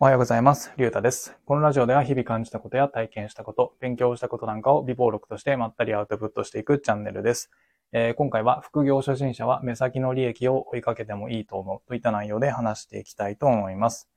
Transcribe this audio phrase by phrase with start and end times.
[0.00, 0.72] おはようございます。
[0.76, 1.36] りゅうたです。
[1.44, 7.50] このラジオでは日々感じたことや体験したこと、勉強したことなんかを微暴録としてまったりアウトプットしていくチャンネルです。
[7.90, 14.08] えー今回は副業初心者は目先の利益を追いかけてもいいと思うといった内容で話していきたいと思います。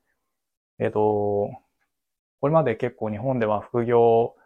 [0.78, 1.50] えっ、と、
[2.40, 4.36] これまで結構日本では副業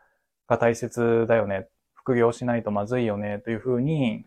[0.48, 4.24] が大切だよね、副業しないとまずいよねというふうに、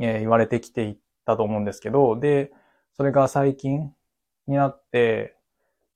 [0.00, 2.50] えー言われてきていったと思うんですけど、で、
[2.94, 3.94] それが最近
[4.48, 5.36] になって、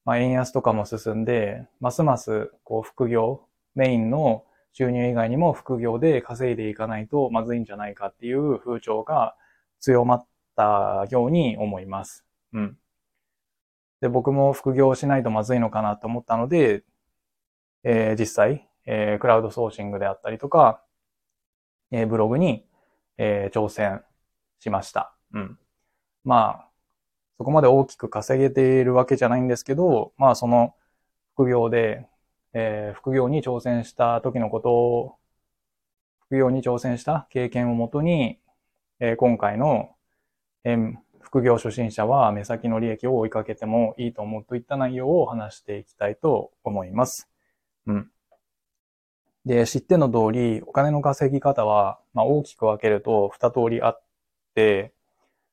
[0.04, 9.36] まあ、円安とかも進んで、ますます、こう、副業、メインの収入以外にも副業で稼いでいかないとまずいんじゃないかっていう風潮が
[9.80, 12.24] 強まったように思います。
[12.52, 12.78] うん。
[14.00, 16.84] で、僕も副業しないとまずいのかなと思ったので、
[17.84, 20.82] えー実際、えークラウドソーシングであったりとか、
[21.90, 22.66] えーブログに、
[23.18, 24.02] えー挑戦
[24.58, 25.14] しました。
[25.32, 25.58] うん。
[26.24, 26.68] まあ、
[27.38, 30.74] そこまで大きく稼げているわけじゃないんですけど、まあその
[31.34, 32.06] 副業で、
[32.54, 35.16] えー副業に挑戦した時のことを、
[36.28, 38.38] 副業に挑戦した経験をもとに、
[39.00, 39.90] えー今回の、
[40.64, 47.28] えー副業初心者は目先の利益を追いかけてもいいと思うといった内容を話していきたいと思います。
[47.86, 48.10] うん。
[49.44, 54.02] で、知っての通り、お金の稼ぎ方は、まあ、大きく分けると二通りあっ
[54.54, 54.94] て、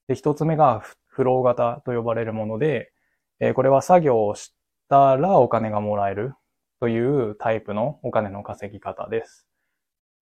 [0.08, 0.84] で、一つ目が
[1.22, 2.92] フロー型と呼ばれるもので、
[3.40, 4.56] えーこれは作業をし
[4.90, 6.34] たらお金がもらえる
[6.80, 9.48] というタイプのお金の稼ぎ方です。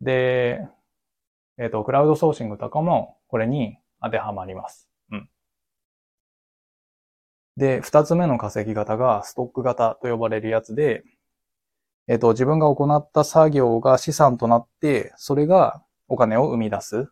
[0.01, 0.59] で、
[1.57, 4.89] えっ、と、クラウドソーシングとかもこれに当てはまります。
[5.09, 5.29] うん。
[7.55, 11.05] で、二つ目の稼ぎ方がストック型と呼ばれるやつで、
[12.09, 17.07] えっ、と、自分が行った作業が資産となって、それがお金を生み出す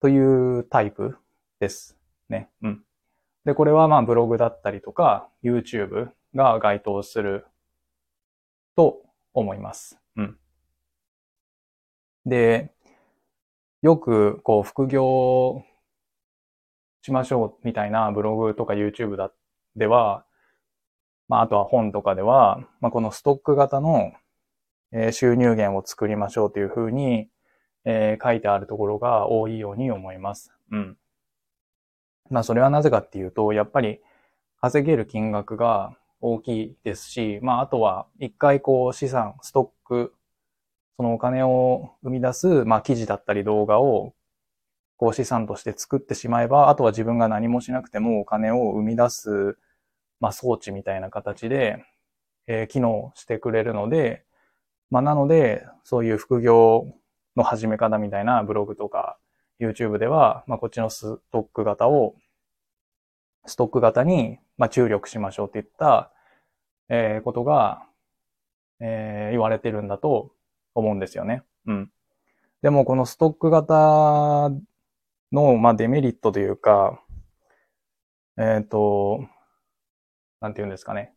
[0.00, 1.18] というタイプ
[1.60, 1.97] です。
[2.28, 2.48] ね。
[2.62, 2.84] うん。
[3.44, 7.46] で、これはまあブログだったりとか YouTube が該当する
[8.76, 9.98] と思います。
[10.16, 10.38] うん。
[12.26, 12.72] で、
[13.82, 15.62] よくこう副業
[17.02, 19.32] しましょうみたいなブログとか YouTube だ
[19.76, 20.24] では、
[21.28, 24.12] まああとは本とかでは、まあこのストック型の
[24.92, 27.28] えー収入源を作りましょうというふうに、
[27.84, 30.52] えー書いてあるところが多いように思います。
[30.70, 30.96] うん。
[32.30, 34.00] まあそれはなぜかっていうと、やっぱり
[34.60, 40.14] 稼げる金額が大きいですし、まああとは一回こう資産、ストック、
[40.96, 44.14] そのお金を生み出す、まあ記事だったり動画を
[44.96, 49.56] こう資産として作ってしまえば、あとは自分が何もしなくてもお金を生み出す、
[50.20, 51.84] まあ装置みたいな形で、
[52.46, 54.24] えー機能してくれるので、
[54.90, 56.92] まあなので、そういう副業
[57.36, 59.18] の始め方みたいなブログとか
[59.60, 62.14] YouTube では、まあこっちのストック型を、
[63.46, 66.12] ストック型に、まあ注力しましょうっていった、
[66.88, 67.82] えーことが、
[68.80, 70.32] えー言われてるんだと
[70.74, 71.42] 思うんですよね。
[71.66, 71.90] うん。
[72.62, 74.50] でもこのストック型
[75.32, 77.00] の、まあデメリットというか、
[78.36, 79.26] えっ、と、
[80.40, 81.12] なんて言うんですかね。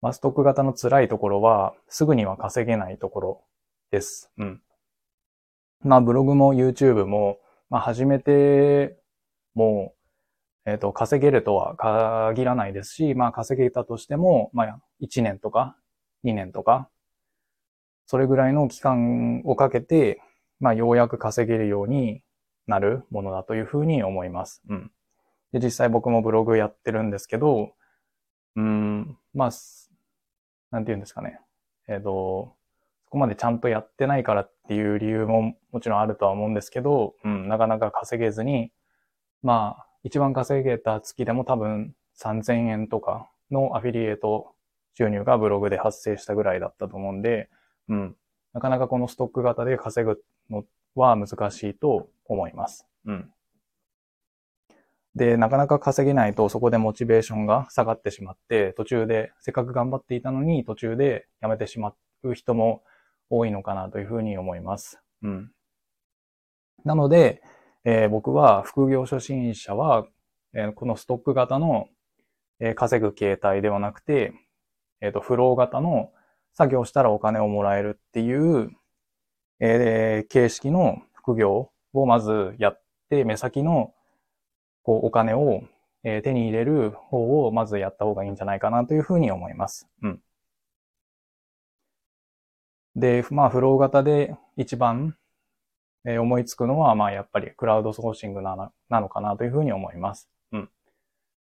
[0.00, 3.44] まあ、ストック型の辛いところは、すぐには稼げないところ
[3.90, 4.30] です。
[4.38, 4.62] うん。
[5.80, 7.38] まあ、ブログも YouTube も、
[7.70, 8.98] まあ、始めて
[9.54, 9.94] も
[10.66, 15.76] う、えっ、と、稼げるとは限らないですし、まあ、稼げたとしても、まあ、1年とか、
[16.24, 16.88] 2年とか、
[18.06, 20.20] それぐらいの期間をかけて、
[20.60, 22.22] まあ、ようやく稼げるように
[22.66, 24.62] なるものだというふうに思います。
[24.68, 24.90] うん。
[25.52, 27.72] で、実際僕もブログやってるんですけど、
[28.56, 29.50] うん、まあ、
[30.70, 31.40] なんて言うんですかね。
[31.88, 32.57] えっ、と、
[33.08, 38.70] そこまでちゃんとやってないからっていう理由ももちろんあるとは思うんですけど、うん、なかなか稼げずに、
[39.42, 44.52] まあ、一番稼げた月でも多分3000円とかのアフィリエイト
[44.92, 47.48] 収入がブログで発生したぐらいだったと思うんで、
[47.88, 48.16] うん、
[48.52, 50.20] なかなかこのストック型で稼ぐ
[50.50, 50.64] の
[50.94, 52.86] は難しいと思います。
[53.06, 53.30] うん。
[55.14, 62.82] で、なかなか稼げないとそこでモチベーションが下がってしまって、途中で、せっかく頑張っていたのに途中でやめてしまう人も
[63.30, 65.00] 多いのかなというふうに思います。
[65.22, 65.50] うん。
[66.84, 67.42] なので、
[67.84, 70.06] えー僕は副業初心者は、
[70.54, 71.88] えーこのストック型の、
[72.60, 74.32] えー稼ぐ形態ではなくて、
[75.00, 76.12] えっ、と、フロー型の
[76.54, 78.70] 作業したらお金をもらえるっていう、
[79.60, 83.92] えー形式の副業をまずやって、目先の
[84.82, 85.62] こう、お金を、
[86.04, 89.88] えー手に入れる方をまずやった方がいいんじゃないかなというふうに思います。
[90.02, 90.20] うん。
[92.98, 95.16] で、まあ、フロー型で一番、
[96.04, 100.28] え思いつくのは、まあ、やっぱりクラウドソーシングなのなのかなというふうに思います。
[100.52, 100.70] うん。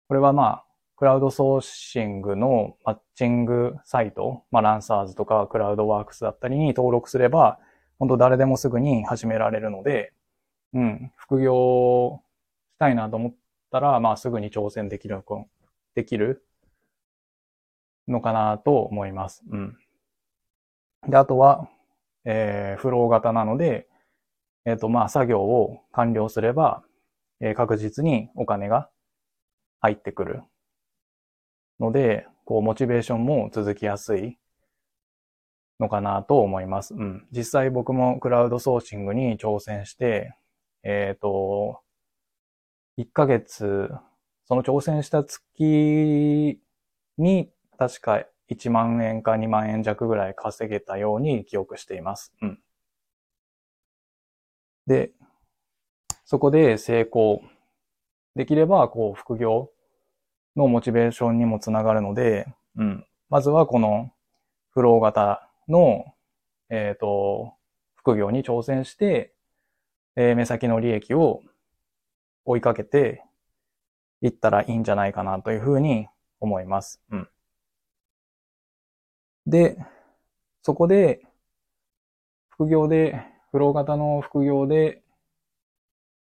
[0.08, 0.64] これはまあ、
[0.97, 7.59] クラウドソーシングのマッチングサイト、まあ、ランサーズとかクラウドワークスだったりに登録すれば、
[7.99, 10.12] 本当誰でもすぐに始められるので、
[10.75, 12.20] うん、副業
[12.75, 13.35] したいなと思っ
[13.70, 15.23] たら、まあすぐに挑戦できる、
[15.94, 16.44] できる
[18.09, 19.43] のかなと思います。
[19.50, 19.79] うん。
[21.08, 21.69] で、あとは、
[22.25, 23.87] えー、フロー型なので、
[24.64, 26.82] えっ、ー、と、まあ作業を完了すれば、
[27.41, 28.91] えー、確実にお金が
[29.81, 30.43] 入ってくる
[31.79, 34.38] ので、こう、モチベーションも続きやすい
[35.79, 36.94] のかなと思います。
[36.94, 37.26] うん。
[37.31, 40.35] 実際僕もクラウドソーシングに挑戦して、
[40.82, 41.81] えっ、ー、と、
[42.99, 43.91] 1ヶ月、
[44.47, 46.61] その挑戦した月
[47.19, 52.32] に確か1万円か2万円弱ぐらい稼げたように記憶しています。
[52.43, 52.58] うん。
[54.87, 55.10] で、
[56.25, 57.43] そこで成功
[58.37, 59.70] できれば、こう、副業
[60.54, 62.46] のモチベーションにもつながるので、
[62.76, 63.06] うん。
[63.28, 64.12] まずはこの
[64.70, 66.04] フロー型の、
[66.69, 67.54] えっ、ー、と、
[67.94, 69.32] 副業に挑戦して、
[70.14, 71.42] えー、目先の利益を
[72.44, 73.25] 追いかけて
[74.22, 76.06] いったらいいんじゃないかなというふうに
[76.40, 77.02] 思います。
[77.10, 77.28] うん。
[79.46, 79.78] で、
[80.62, 81.20] そこで、
[82.50, 85.02] 副業で、フロー型の副業で、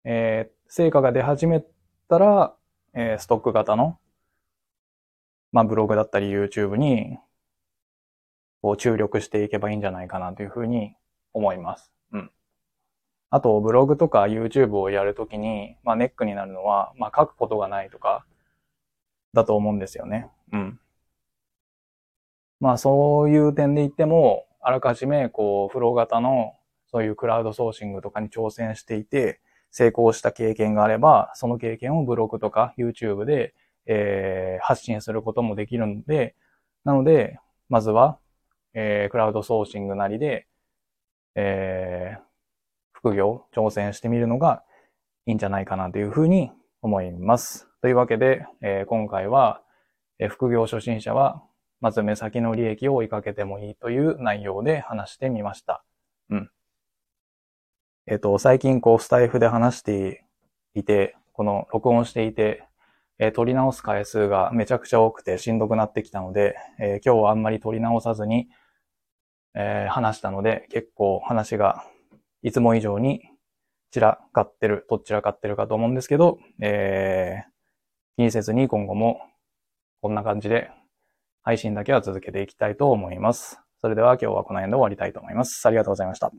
[0.04, 1.64] えー、成果が出始め
[2.08, 2.54] たら、
[2.94, 3.98] えー、ストック型の
[5.52, 7.18] まあブログだったり YouTube に、
[8.62, 10.94] こう注力していけばいいんじゃないかなというふうに
[11.32, 11.92] 思います。
[12.12, 12.30] うん。
[13.30, 18.24] あと、ブログとか YouTube をやるときに、まあネックになるのは、まあ書くことがないとか、
[19.34, 20.30] だと思うんですよね。
[20.52, 20.80] うん。
[22.62, 26.54] まあそういう点で言っても、あらかじめこう、フロー型の
[26.90, 33.54] そういうクラウドソーシングとかに挑戦していて、成功した経験があれば、その経験をブログとか YouTube で
[33.86, 36.34] えー、発信することもできるので、
[36.84, 37.38] なので、
[37.68, 38.18] まずは、
[38.74, 40.46] えー、クラウドソーシングなりで、
[41.34, 42.22] えー、
[42.92, 44.62] 副業、挑戦してみるのが
[45.26, 46.50] いいんじゃないかなというふうに
[46.80, 47.68] 思います。
[47.80, 49.62] というわけで、えー、今回は、
[50.18, 51.42] えー、副業初心者は、
[51.82, 55.84] まず目先の利益を追いかけてもいいという内容で話してみました。
[56.30, 56.50] うん。
[58.06, 60.24] えっ、ー、と、最近こう、スタイフで話して
[60.74, 62.62] いて、この録音していて、
[63.18, 68.48] えー、取り直す回数がめちゃくちゃ多くてしんどくなってきたので、えー、今日はあんまり取り直さずに、
[69.54, 71.84] えー、話したので、結構話が
[72.42, 73.22] いつも以上に
[73.90, 77.42] 散らかってる、どちらかってるかと思うんですけど、え
[78.16, 79.20] 気にせずに今後も
[80.00, 80.70] こんな感じで
[81.42, 83.60] 配信だけは続けていきたいと思います。
[83.80, 85.66] それでは今日はこの辺で終わりたいと思います。
[85.66, 86.32] ありがとうございました。